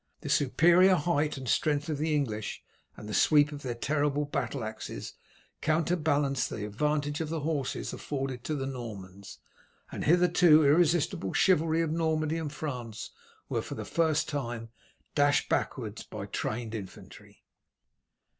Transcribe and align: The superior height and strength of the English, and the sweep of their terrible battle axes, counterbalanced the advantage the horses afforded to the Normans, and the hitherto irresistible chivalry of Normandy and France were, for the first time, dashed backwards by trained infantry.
The 0.21 0.29
superior 0.29 0.95
height 0.95 1.37
and 1.37 1.47
strength 1.47 1.87
of 1.87 1.99
the 1.99 2.15
English, 2.15 2.63
and 2.97 3.07
the 3.07 3.13
sweep 3.13 3.51
of 3.51 3.61
their 3.61 3.75
terrible 3.75 4.25
battle 4.25 4.63
axes, 4.63 5.13
counterbalanced 5.61 6.49
the 6.49 6.65
advantage 6.65 7.19
the 7.19 7.41
horses 7.41 7.93
afforded 7.93 8.43
to 8.45 8.55
the 8.55 8.65
Normans, 8.65 9.37
and 9.91 10.01
the 10.01 10.07
hitherto 10.07 10.65
irresistible 10.65 11.33
chivalry 11.33 11.81
of 11.83 11.91
Normandy 11.91 12.37
and 12.37 12.51
France 12.51 13.11
were, 13.47 13.61
for 13.61 13.75
the 13.75 13.85
first 13.85 14.27
time, 14.27 14.69
dashed 15.13 15.49
backwards 15.49 16.01
by 16.01 16.25
trained 16.25 16.73
infantry. 16.73 17.43